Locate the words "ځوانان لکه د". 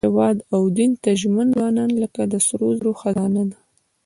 1.55-2.35